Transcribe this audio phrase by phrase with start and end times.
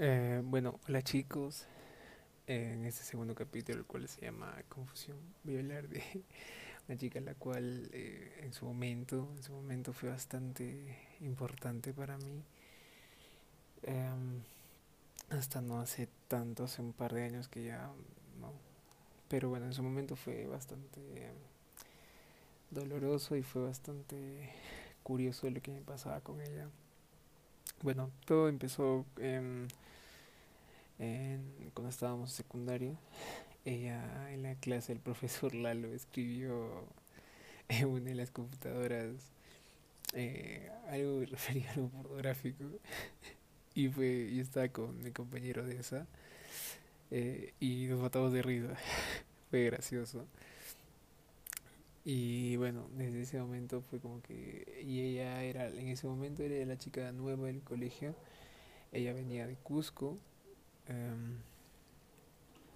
[0.00, 1.66] Eh, bueno, hola chicos.
[2.46, 6.00] En este segundo capítulo, el cual se llama Confusión, voy a hablar de
[6.88, 12.16] una chica la cual eh, en su momento, en su momento fue bastante importante para
[12.18, 12.44] mí.
[13.82, 14.40] Em,
[15.30, 17.90] hasta no hace tanto, hace un par de años que ya
[18.40, 18.52] no.
[19.28, 21.00] Pero bueno, en su momento fue bastante
[22.70, 24.52] doloroso y fue bastante
[25.02, 26.68] curioso lo que me pasaba con ella.
[27.82, 29.04] Bueno, todo empezó
[30.98, 32.94] en cuando estábamos en secundaria,
[33.64, 36.84] ella en la clase del profesor Lalo escribió
[37.68, 39.12] en una de las computadoras
[40.14, 42.64] eh, algo referido a algo pornográfico
[43.74, 46.06] y fue yo estaba con mi compañero de esa
[47.10, 48.76] eh, y nos matamos de risa
[49.50, 50.26] fue gracioso.
[52.04, 56.64] Y bueno desde ese momento fue como que y ella era en ese momento era
[56.64, 58.14] la chica nueva del colegio
[58.92, 60.16] ella venía de Cusco
[60.88, 61.38] Em,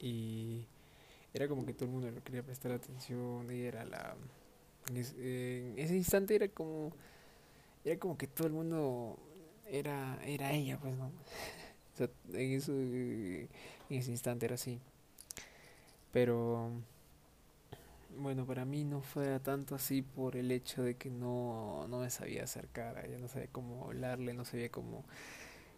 [0.00, 0.66] y
[1.32, 4.14] era como que todo el mundo le quería prestar atención y era la
[4.90, 6.92] en, ese instante era como
[7.84, 9.18] era como que todo el mundo
[9.70, 11.10] era era ella pues no
[12.36, 13.48] en eso en
[13.90, 14.80] ese instante era así.
[16.12, 16.70] Pero
[18.18, 22.10] bueno para mí no fue tanto así por el hecho de que no no me
[22.10, 25.04] sabía acercar a ella no sabía cómo hablarle no sabía cómo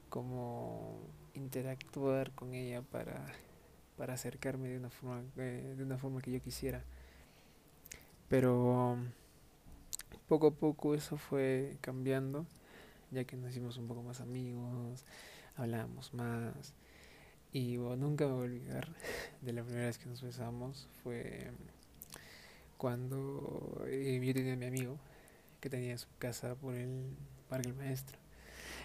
[0.08, 0.98] cómo
[1.34, 3.26] interactuar con ella para,
[3.96, 6.82] para acercarme de una forma eh, de una forma que yo quisiera.
[8.28, 8.96] Pero
[10.28, 12.46] poco a poco eso fue cambiando
[13.10, 15.04] ya que nos hicimos un poco más amigos
[15.56, 16.74] hablábamos más.
[17.52, 18.88] Y nunca me voy a olvidar
[19.40, 21.52] de la primera vez que nos besamos fue
[22.76, 24.98] cuando eh, yo tenía a mi amigo
[25.60, 27.16] que tenía su casa por el
[27.48, 28.23] parque el maestro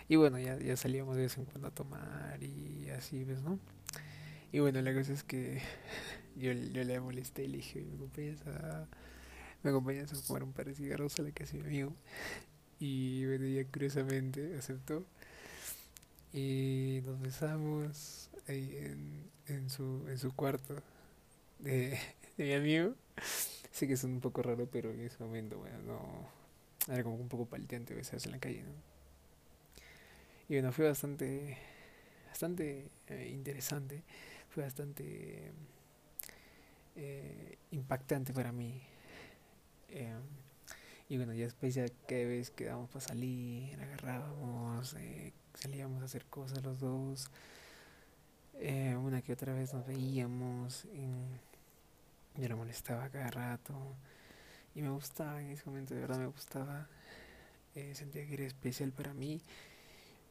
[0.10, 3.60] y bueno, ya, ya salíamos de vez en cuando a tomar y así, ¿ves, no?
[4.52, 5.62] Y bueno, la cosa es que
[6.38, 8.88] yo, yo le molesté y le dije, ¿me acompañas a,
[9.64, 11.94] me acompañas a fumar un par de cigarros a la casa de mi amigo?
[12.80, 15.06] Y bueno, ella curiosamente aceptó.
[16.34, 20.76] Y nos besamos ahí en, en, su, en su cuarto
[21.60, 22.00] de,
[22.38, 22.96] de mi amigo.
[23.72, 26.30] Sé que es un poco raro, pero en ese momento, bueno, no.
[26.94, 28.72] Era como un poco palteante besarse en la calle, ¿no?
[30.50, 31.56] Y bueno, fue bastante,
[32.28, 34.02] bastante eh, interesante,
[34.50, 35.52] fue bastante
[36.96, 38.82] eh, impactante para mí.
[39.90, 40.12] Eh,
[41.08, 44.96] y bueno, ya después ya cada vez quedábamos para salir, agarrábamos,
[45.54, 47.30] salíamos a hacer cosas los dos.
[49.04, 53.76] una que otra vez nos veíamos, y yo lo molestaba cada rato.
[54.74, 56.88] Y me gustaba en ese momento, de verdad me gustaba.
[57.94, 59.44] sentía que era especial para mí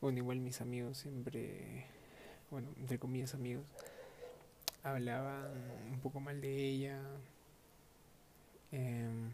[0.00, 1.86] bueno, igual mis amigos siempre,
[2.50, 3.64] bueno, entre comillas amigos,
[4.82, 5.50] hablaban
[5.92, 7.00] un poco mal de ella.
[8.70, 9.30] Em,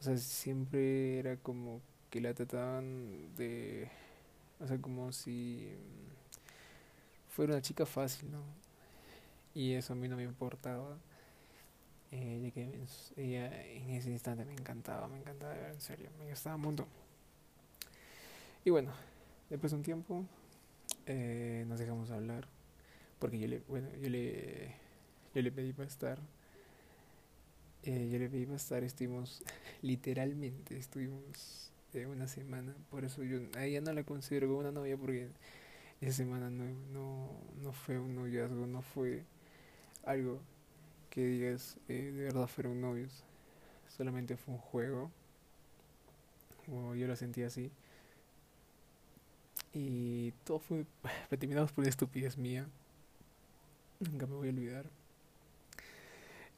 [0.00, 3.88] o sea, siempre era como que la trataban de,
[4.60, 5.68] o sea, como si
[7.30, 8.42] fuera una chica fácil, ¿no?
[9.54, 10.98] Y eso a mí no me importaba.
[12.10, 12.68] Eh, ya que
[13.16, 16.86] ella en ese instante me encantaba, me encantaba, en serio, me gustaba un montón.
[18.64, 18.92] Y bueno,
[19.52, 20.24] Después de un tiempo
[21.04, 22.48] eh, nos dejamos hablar
[23.18, 24.74] porque yo le, bueno, yo le,
[25.34, 26.18] yo le pedí para estar.
[27.82, 29.42] Eh, yo le pedí para estar, estuvimos
[29.82, 34.96] literalmente, estuvimos eh, una semana, por eso yo ella no la considero como una novia
[34.96, 35.28] porque
[36.00, 37.28] esa semana no, no,
[37.62, 39.22] no fue un noviazgo, no fue
[40.06, 40.40] algo
[41.10, 43.22] que digas de verdad fueron novios,
[43.94, 45.10] solamente fue un juego,
[46.72, 47.70] o yo lo sentí así.
[49.74, 50.84] Y todo fue
[51.30, 52.66] terminado por una estupidez mía.
[54.00, 54.86] Nunca me voy a olvidar.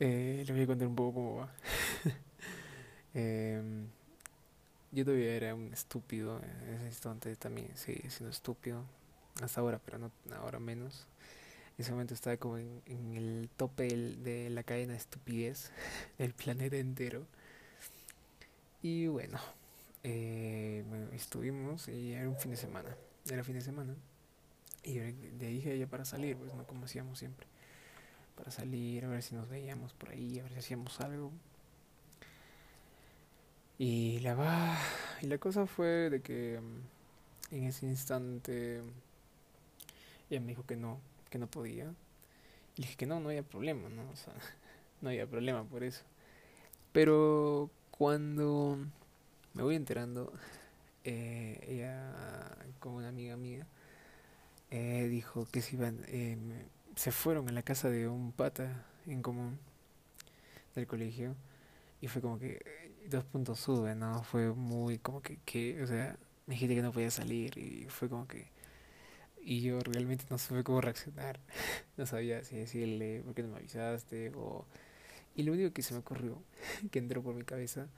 [0.00, 1.52] Eh, le voy a contar un poco cómo va.
[3.14, 3.62] eh,
[4.90, 8.84] yo todavía era un estúpido en ese instante, también seguí siendo estúpido.
[9.42, 11.06] Hasta ahora, pero no ahora menos.
[11.76, 12.82] En ese momento estaba como en,
[13.16, 15.72] el tope de la cadena de estupidez
[16.18, 17.26] del planeta entero.
[18.82, 19.40] Y bueno,
[20.04, 22.96] eh, estuvimos y era un fin de semana,
[23.28, 23.94] era fin de semana.
[24.82, 27.46] Y le dije a ella para salir, pues no como hacíamos siempre.
[28.36, 31.32] Para salir, a ver si nos veíamos por ahí, a ver si hacíamos algo.
[33.78, 34.78] Y la va.
[35.22, 38.82] Y la cosa fue de que mm, en ese instante
[40.30, 41.00] ella me dijo que no,
[41.30, 41.92] que no podía.
[42.76, 44.02] Y dije que no, no había problema, ¿no?
[44.10, 44.34] O sea,
[45.00, 46.02] no había problema por eso.
[46.92, 48.78] Pero cuando
[49.54, 50.32] me voy enterando,
[51.04, 53.66] eh, ella, como una amiga mía,
[54.70, 56.36] eh, dijo que se iban, eh,
[56.96, 59.58] se fueron a la casa de un pata en común
[60.74, 61.36] del colegio
[62.00, 62.60] y fue como que
[63.08, 64.22] dos puntos sube, ¿no?
[64.24, 66.16] Fue muy como que, que, o sea,
[66.46, 68.52] me dijiste que no podía salir y fue como que...
[69.42, 71.38] Y yo realmente no sabía cómo reaccionar.
[71.96, 74.32] No sabía si decirle, ¿por qué no me avisaste?
[74.34, 74.66] O...
[75.36, 76.42] Y lo único que se me ocurrió,
[76.90, 77.88] que entró por mi cabeza,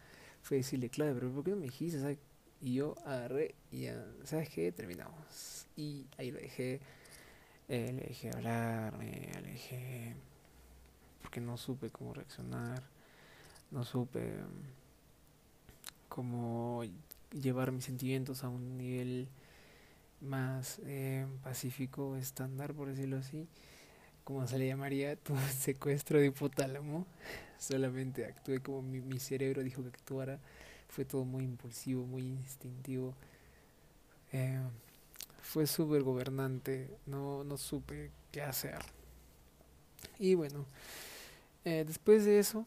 [0.43, 2.01] fue decirle, claro, pero ¿por qué no me dijiste?
[2.01, 2.19] ¿sabes?
[2.61, 4.73] Y yo agarré y ya, ¿sabes qué?
[4.73, 5.67] Terminamos.
[5.77, 6.81] Y ahí lo dejé.
[7.69, 10.15] Eh, le dejé hablar, me alejé.
[11.23, 12.83] Porque no supe cómo reaccionar.
[13.71, 14.33] No supe
[16.09, 16.83] cómo
[17.33, 19.29] llevar mis sentimientos a un nivel
[20.21, 23.47] más eh, pacífico, estándar, por decirlo así,
[24.25, 27.07] como se le llamaría, tu secuestro de hipotálamo.
[27.59, 30.39] Solamente actué como mi, mi cerebro dijo que actuara.
[30.89, 33.15] Fue todo muy impulsivo, muy instintivo.
[34.33, 34.61] Eh,
[35.43, 38.79] fue súper gobernante, no, no supe qué hacer.
[40.19, 40.67] Y bueno,
[41.65, 42.67] eh, después de eso,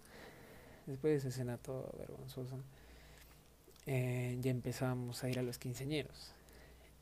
[0.86, 2.58] después de ese escena todo vergonzoso,
[3.86, 6.32] eh, ya empezamos a ir a los quinceañeros.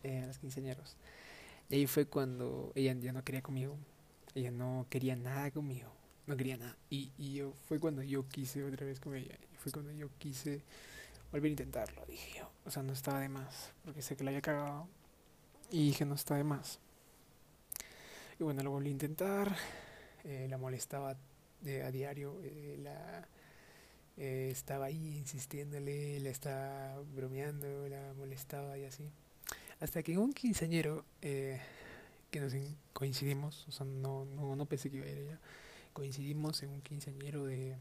[0.04, 0.96] Eh, a los quinceañeros.
[1.70, 3.76] Y ahí fue cuando ella ya no quería conmigo.
[4.36, 5.92] Ella no quería nada conmigo.
[6.28, 6.76] No quería nada.
[6.90, 9.36] Y, y yo fue cuando yo quise otra vez con ella.
[9.60, 10.62] Fue cuando yo quise
[11.32, 12.06] volver a intentarlo.
[12.06, 12.50] Dije yo.
[12.66, 13.72] O sea, no estaba de más.
[13.84, 14.88] Porque sé que la había cagado.
[15.72, 16.80] Y dije, no está de más.
[18.40, 19.56] Y bueno, lo volví a intentar.
[20.24, 21.16] Eh, la molestaba
[21.62, 22.40] de, a diario.
[22.44, 23.28] Eh, la
[24.18, 29.08] eh, estaba ahí insistiéndole, le estaba bromeando, la molestaba y así.
[29.80, 31.62] Hasta que un quinceañero eh,
[32.32, 32.54] que nos
[32.94, 35.40] coincidimos, o sea, no, no, no pensé que iba a ir ella,
[35.94, 37.76] coincidimos en un quinceañero de,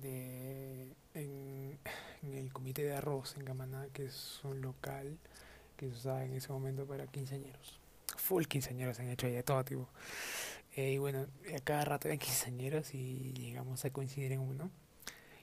[0.00, 1.78] de en,
[2.22, 5.18] en, el comité de arroz en Gamaná, que es un local
[5.76, 7.78] que se usaba en ese momento para quinceañeros.
[8.16, 9.88] Full quinceañeros han hecho allá todo tipo.
[10.76, 11.26] Eh, y bueno,
[11.56, 14.70] a cada rato eran quinceañeros y llegamos a coincidir en uno.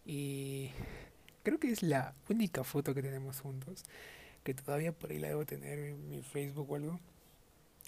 [0.06, 0.72] Y
[1.44, 3.84] creo que es la única foto que tenemos juntos,
[4.44, 7.00] que todavía por ahí la debo tener en mi Facebook o algo,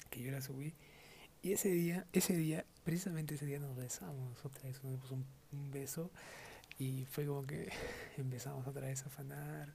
[0.10, 0.74] que yo la subí.
[1.42, 5.25] Y ese día, ese día, precisamente ese día nos besamos otra vez, nos dimos un,
[5.54, 6.12] un beso
[6.80, 7.72] y fue como que
[8.18, 9.74] empezamos otra vez a afanar,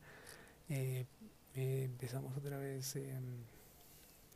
[0.68, 1.06] eh,
[1.54, 3.14] eh, empezamos otra vez eh,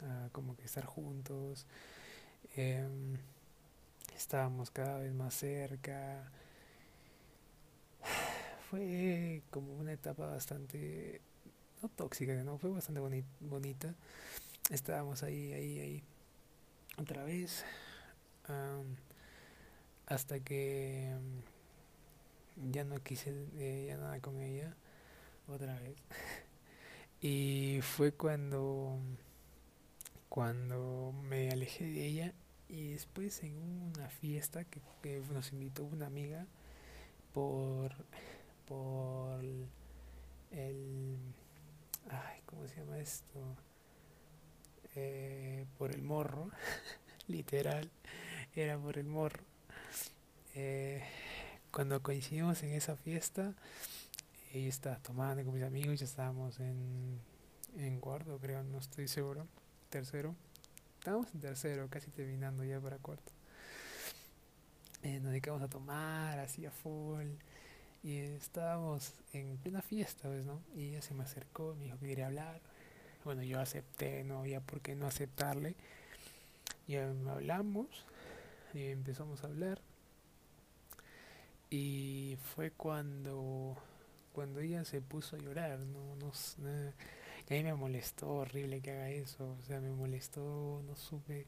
[0.03, 1.67] a como que estar juntos.
[2.57, 2.87] Eh,
[4.17, 6.31] estábamos cada vez más cerca.
[8.71, 11.23] Fue como una etapa bastante,
[11.83, 13.95] no tóxica, no, fue bastante boni bonita.
[14.71, 16.03] Estábamos ahí, ahí, ahí,
[16.99, 17.65] otra vez,
[18.49, 18.95] um,
[20.07, 21.58] hasta que um,
[22.71, 24.77] ya no quise eh, ya nada con ella,
[25.47, 25.97] otra vez.
[27.21, 28.99] y fue cuando
[30.29, 32.35] cuando me alejé de ella
[32.69, 34.81] y después en una fiesta que,
[35.33, 36.47] nos invitó una amiga
[37.33, 37.93] por
[38.67, 39.43] por
[40.51, 41.17] el
[42.11, 43.57] ay cómo se llama esto
[44.95, 46.51] eh, por el morro
[47.27, 47.91] literal
[48.55, 49.43] era por el morro
[50.55, 51.03] eh,
[51.79, 53.55] cuando coincidimos en esa fiesta
[54.53, 57.21] ella estaba tomando con mis amigos ya estábamos en
[57.77, 59.47] en cuarto creo no estoy seguro
[59.89, 60.35] tercero.
[60.99, 63.33] Estábamos en tercero, casi terminando ya para cuarto.
[65.03, 67.27] Eh, nos dedicamos a tomar, así a full.
[68.03, 70.61] Y estábamos en plena fiesta, ¿ves, no?
[70.75, 72.61] Y ella se me acercó, me dijo que quería hablar.
[73.25, 75.75] Bueno, yo acepté, no había por qué no aceptarle.
[76.87, 77.87] Y hablamos,
[78.75, 79.81] y empezamos a hablar.
[81.71, 83.77] Y fue cuando
[84.33, 86.93] cuando ella se puso a llorar, no, no, no
[87.51, 91.47] a mí me molestó horrible que haga eso, o sea, me molestó, no supe,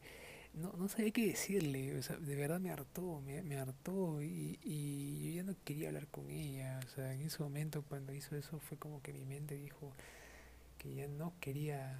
[0.54, 4.58] no, no sabía qué decirle, o sea, de verdad me hartó, me, me hartó y,
[4.64, 8.34] y yo ya no quería hablar con ella, o sea, en ese momento cuando hizo
[8.36, 9.92] eso fue como que mi mente dijo
[10.78, 11.98] que ya no quería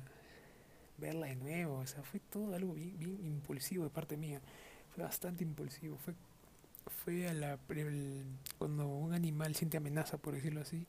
[0.98, 4.40] verla de nuevo, o sea, fue todo algo bien, bien impulsivo de parte mía,
[4.94, 6.14] fue bastante impulsivo, fue
[6.86, 8.24] fue a la el,
[8.58, 10.86] cuando un animal siente amenaza por decirlo así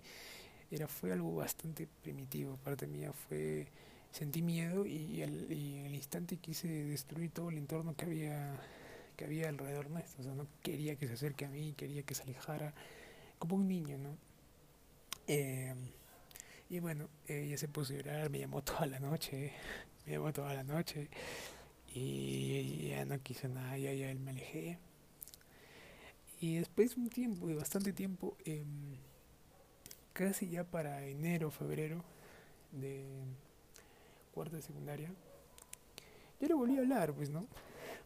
[0.70, 3.68] era fue algo bastante primitivo parte mía fue
[4.12, 8.60] sentí miedo y, al, y el instante quise destruir todo el entorno que había
[9.16, 10.22] que había alrededor nuestro.
[10.22, 12.74] O sea no quería que se acerque a mí quería que se alejara
[13.40, 14.18] como un niño no
[15.28, 15.74] eh,
[16.70, 19.54] y bueno ella se puso a llorar me llamó toda la noche
[20.06, 21.10] me llamó toda la noche
[21.94, 24.78] y ya no quiso nada ya, ya me alejé
[26.42, 28.66] y después de un tiempo de bastante tiempo eh,
[30.12, 32.04] casi ya para enero, febrero
[32.72, 33.06] de
[34.34, 35.10] cuarta de secundaria,
[36.40, 37.46] yo le volví a hablar, pues, ¿no?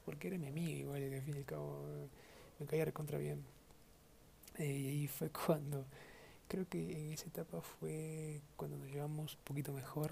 [0.03, 1.81] Porque era mi amiga igual, y al fin y al cabo
[2.59, 3.41] me caía recontra bien.
[4.57, 5.85] Eh, y ahí fue cuando,
[6.49, 10.11] creo que en esa etapa fue cuando nos llevamos un poquito mejor,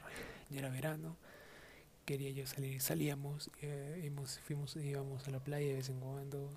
[0.50, 1.18] ya era verano,
[2.06, 4.10] quería yo salir, salíamos, eh,
[4.46, 6.50] fuimos, íbamos a la playa de vez en cuando,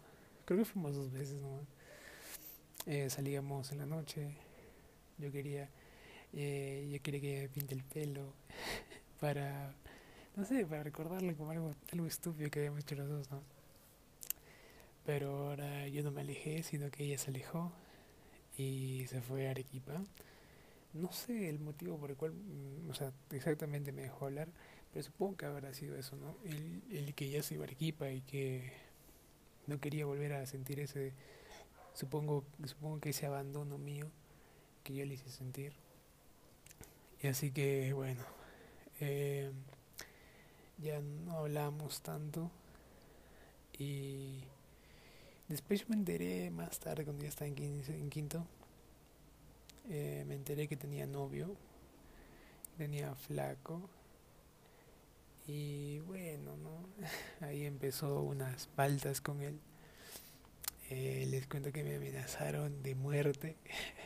[0.47, 1.67] creo que fuimos dos veces nomás.
[2.87, 4.29] Eh, salíamos en la noche,
[5.19, 5.69] yo quería,
[6.33, 8.33] eh, yo quería que me pinte el pelo
[9.21, 9.75] para,
[10.37, 13.43] no sé, para recordarle como algo, algo estúpido que habíamos hecho los dos, ¿no?
[15.05, 17.73] Pero ahora yo no me alejé, sino que ella se alejó
[18.57, 20.01] y se fue a Arequipa.
[20.95, 24.49] No sé el motivo por el cual, mm, o sea, exactamente me dejó hablar,
[24.93, 26.37] pero supongo que habrá sido eso, ¿no?
[26.45, 28.73] El, el que ya se iba a Arequipa y que
[29.67, 31.13] no quería volver a sentir ese,
[31.95, 34.07] supongo, supongo que ese abandono mío
[34.85, 35.73] que yo le hice sentir.
[37.23, 38.23] Y así que, bueno,
[39.01, 39.51] eh,
[40.79, 42.51] ya no hablamos tanto
[43.79, 44.45] y
[45.49, 48.47] después me enteré más tarde cuando ya estaba en, quinto,
[49.89, 51.57] eh, me enteré que tenía novio,
[52.77, 53.89] tenía flaco
[55.47, 56.89] y bueno, ¿no?
[57.47, 59.59] ahí empezó unas faltas con él.
[60.91, 63.57] Eh, les cuento que me amenazaron de muerte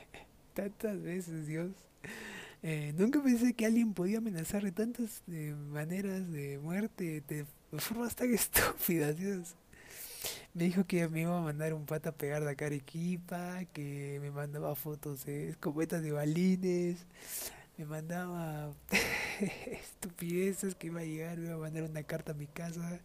[0.54, 1.72] tantas veces, Dios.
[2.62, 7.46] Eh, nunca pensé que alguien podía amenazar de tantas maneras de muerte, de,
[7.78, 9.54] formas tan estúpidas, Dios.
[10.52, 14.30] Me dijo que me iba a mandar un pata a pegar de Arequipa, que me
[14.30, 17.06] mandaba fotos de escopetas de balines,
[17.78, 18.74] me mandaba
[19.66, 23.00] estupideces que iba a llegar, me iba a mandar una carta a mi casa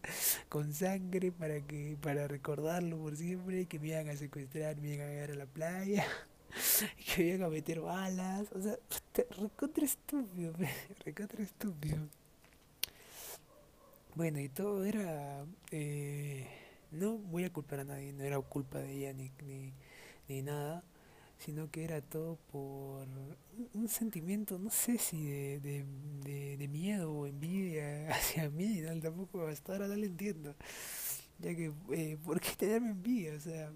[0.50, 5.08] con sangre para que para recordarlo por siempre, que me iban a secuestrar, me iban
[5.08, 6.06] a llegar a la playa.
[7.15, 8.77] que me iban a meter balas, o sea,
[9.38, 10.54] recontra estúpido,
[11.06, 12.08] recontra estúpido.
[14.15, 16.48] Bueno, y todo era, eh,
[16.92, 19.74] no voy a culpar a nadie, no era culpa de ella ni, ni,
[20.30, 20.84] ni nada,
[21.38, 23.08] sino que era todo por
[23.74, 25.86] un, sentimiento, no sé si de,
[26.24, 29.00] de, de, miedo o envidia hacia mí, ¿no?
[29.00, 30.56] tampoco hasta ahora no lo entiendo,
[31.39, 33.36] ya que, eh, ¿por qué tenerme envidia?
[33.36, 33.72] O sea,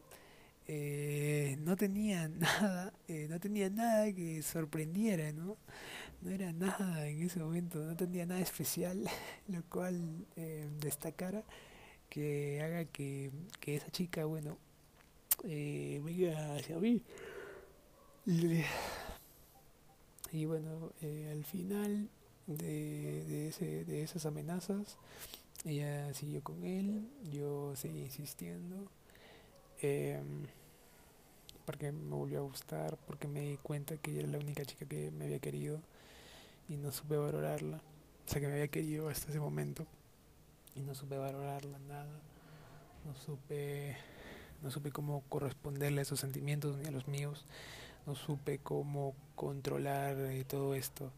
[0.72, 5.58] eh, no tenía nada, eh, no tenía nada que sorprendiera, ¿no?
[6.22, 9.04] No era nada en ese momento, no tenía nada especial,
[9.48, 11.44] lo cual eh, destacara
[12.10, 14.58] que haga que, que esa chica, bueno,
[15.44, 17.02] eh, venga hacia mí.
[20.32, 22.08] Y, bueno, eh, al final
[22.46, 24.98] de, de, ese, de esas amenazas,
[25.66, 28.76] ella siguió con él, yo seguí insistiendo.
[29.82, 30.22] Eh,
[31.66, 34.86] porque me volvió a gustar, porque me di cuenta que ella era la única chica
[34.86, 35.82] que me había querido
[36.68, 37.78] y no supe valorarla.
[37.78, 39.88] O sea, que me había querido hasta ese momento
[40.76, 42.22] y no supe valorarla nada.
[43.06, 43.98] No supe,
[44.62, 47.46] no supe cómo corresponderle a esos sentimientos ni a los míos.
[48.10, 51.12] No supe cómo controlar eh, todo esto.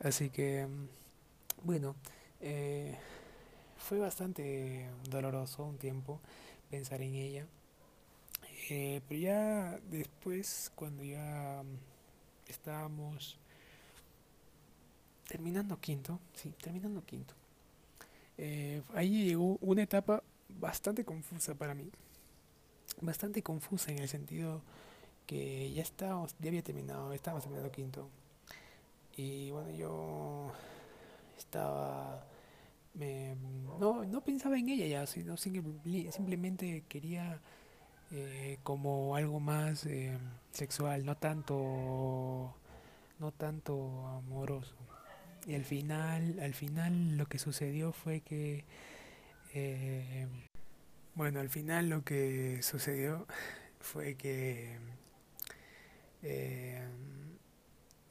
[0.00, 0.66] Así que,
[1.62, 1.94] bueno,
[2.40, 2.98] eh,
[3.76, 6.18] fue bastante doloroso un tiempo
[6.72, 7.46] pensar en ella.
[8.68, 11.62] Eh, pero ya después, cuando ya
[12.48, 13.38] estábamos
[15.28, 17.34] terminando quinto, sí, terminando quinto,
[18.92, 21.92] ahí llegó una etapa bastante confusa para mí.
[23.00, 24.62] Bastante confusa en el sentido
[25.26, 28.08] que ya estábamos, ya había terminado, estábamos terminando quinto.
[29.16, 30.52] Y bueno, yo
[31.38, 32.24] estaba
[32.94, 33.36] me,
[33.80, 37.40] no, no pensaba en ella ya, sino simplemente quería
[38.12, 40.16] eh, como algo más eh,
[40.52, 42.54] sexual, no tanto,
[43.18, 44.76] no tanto amoroso.
[45.46, 48.64] Y al final, al final lo que sucedió fue que,
[49.54, 50.26] eh,
[51.14, 53.26] bueno, al final lo que sucedió
[53.80, 54.78] fue que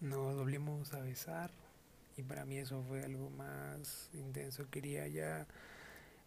[0.01, 1.50] nos volvimos a besar
[2.17, 4.70] y para mí eso fue algo más intenso.
[4.70, 5.48] Quería ya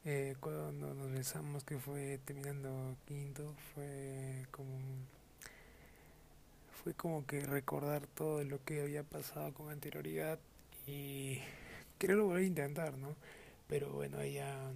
[0.04, 4.78] eh, cuando nos besamos, que fue terminando quinto, fue como
[6.82, 10.38] fue como que recordar todo lo que había pasado con anterioridad
[10.86, 11.40] y
[11.98, 13.16] quererlo volver a intentar, ¿no?
[13.68, 14.70] Pero bueno, ella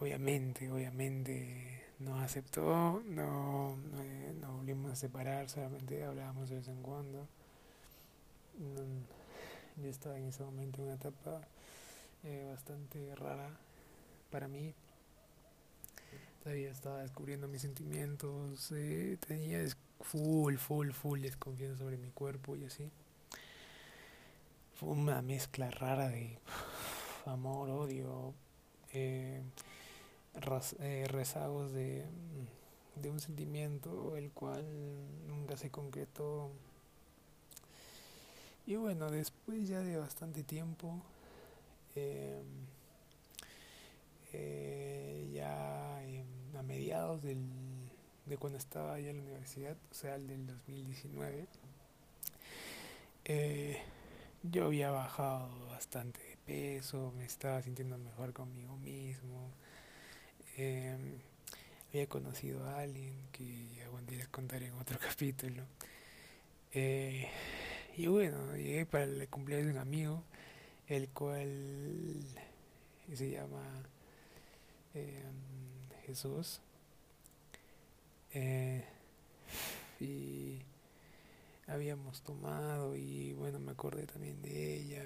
[0.00, 3.76] obviamente, obviamente no aceptó, no,
[4.40, 7.26] no, volvimos a separar, solamente hablábamos de vez en cuando.
[9.76, 11.40] yo estaba en ese momento en una etapa
[12.24, 13.50] eh, bastante rara
[14.30, 14.74] para mí.
[16.42, 19.64] Todavía estaba descubriendo mis sentimientos, eh, tenía
[20.00, 22.90] full, full, full desconfianza sobre mi cuerpo y así.
[24.74, 26.38] Fue una mezcla rara de
[27.26, 28.34] amor, odio,
[28.92, 29.42] eh,
[30.80, 32.04] eh, rezagos de,
[32.96, 34.64] de un sentimiento el cual
[35.26, 36.50] nunca se concretó.
[38.66, 41.02] Y bueno, después ya de bastante tiempo,
[41.94, 42.44] em,
[44.32, 45.98] eh, ya
[46.58, 47.38] a mediados del,
[48.26, 51.46] de cuando estaba ya en la universidad, o sea, el del 2019,
[53.26, 53.78] eh,
[54.42, 59.50] yo había bajado bastante de peso, me estaba sintiendo mejor conmigo mismo.
[60.56, 61.18] Em,
[61.88, 65.64] había conocido a alguien que aguanté les contaré en otro capítulo.
[66.72, 67.28] Eh,
[67.96, 70.22] y bueno, llegué para el cumpleaños de un amigo,
[70.88, 72.24] el cual
[73.12, 73.62] se llama
[74.94, 75.34] em,
[76.06, 76.60] Jesús.
[78.32, 78.84] Eh,
[80.00, 80.60] y
[81.66, 85.02] habíamos tomado y bueno, me acordé también de ella.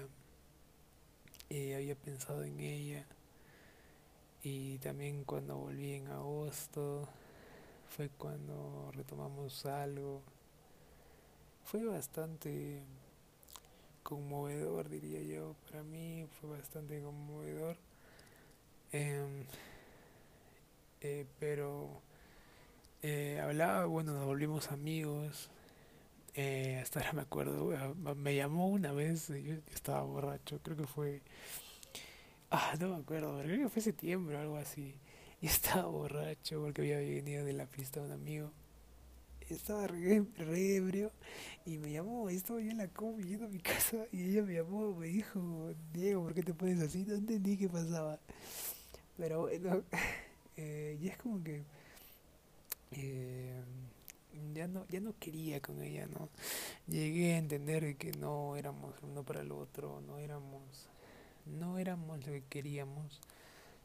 [1.49, 3.05] Había pensado en ella.
[4.43, 7.07] Y también cuando volví en agosto
[7.89, 10.21] fue cuando retomamos algo.
[11.65, 12.81] Fue bastante
[14.03, 15.55] conmovedor, diría yo.
[15.69, 17.75] Para mí fue bastante conmovedor.
[18.91, 19.45] Em,
[21.01, 22.01] eh, pero
[23.01, 25.49] eh, hablaba, bueno, nos volvimos amigos.
[26.35, 31.21] Eh, hasta ahora me acuerdo, me llamó una vez, yo, estaba borracho, creo que fue...
[32.51, 34.95] Ah, no me acuerdo, creo que fue septiembre o algo así.
[35.41, 38.51] Y estaba borracho porque había venido de la pista un amigo.
[39.49, 40.23] Estaba re,
[40.75, 41.11] ebrio
[41.65, 44.53] y me llamó, estaba yo en la combi yendo a mi casa y ella me
[44.53, 47.03] llamó, me dijo, Diego, ¿por qué te pones así?
[47.07, 48.19] No entendí qué pasaba.
[49.17, 49.83] Pero bueno,
[50.57, 51.63] eh, y es como que
[52.91, 53.63] eh,
[54.53, 56.29] ya no ya no quería con ella no
[56.87, 60.88] llegué a entender que no éramos uno para el otro no éramos
[61.49, 63.19] no éramos lo que queríamos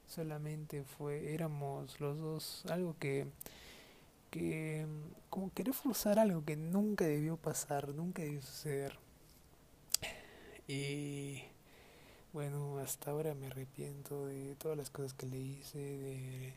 [0.06, 3.26] solamente fue éramos los dos algo que
[4.30, 4.86] que
[5.30, 8.98] como querer forzar algo que nunca debió pasar nunca debió suceder.
[10.66, 11.42] Y
[12.32, 16.54] bueno hasta ahora me arrepiento de todas las cosas que le hice de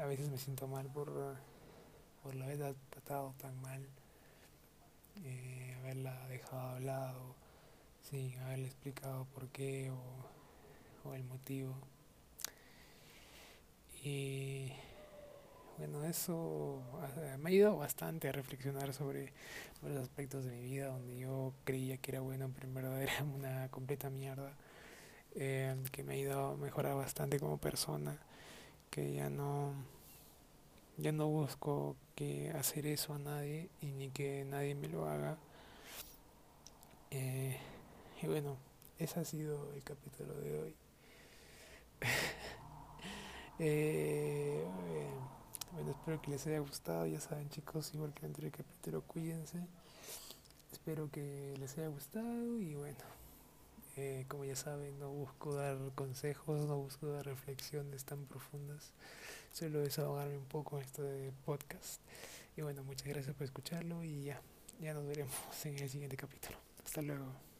[0.00, 1.36] a veces me siento mal por,
[2.22, 3.86] por la haber tratado tan mal,
[5.22, 7.34] eh, haberla dejado hablado,
[8.10, 11.74] sin haberle explicado por qué o, o el motivo.
[14.02, 14.72] Y
[15.78, 16.82] bueno, eso
[17.38, 19.32] me ha ayudado bastante a reflexionar sobre
[19.82, 23.22] los aspectos de mi vida donde yo creía que era bueno, pero en verdad era
[23.34, 24.52] una completa mierda,
[25.34, 28.18] eh, que me ha ayudado a mejorar bastante como persona
[28.90, 29.72] que ya no
[30.96, 35.36] ya no busco que hacer eso a nadie y ni que nadie me lo haga
[37.10, 37.58] eh,
[38.24, 38.56] y bueno
[38.98, 40.74] ese ha sido el capítulo de hoy
[43.58, 44.64] eh,
[45.72, 49.58] bueno espero que les haya gustado ya saben chicos igual que el anterior capítulo cuídense
[50.72, 53.04] espero que les haya gustado y bueno
[53.96, 58.90] eh, como ya saben, no busco dar consejos, no busco dar reflexiones tan profundas,
[59.52, 62.00] solo desahogarme un poco en esto de podcast.
[62.56, 64.42] Y bueno, muchas gracias por escucharlo y ya,
[64.80, 65.32] ya nos veremos
[65.64, 66.58] en el siguiente capítulo.
[66.84, 67.53] Hasta luego.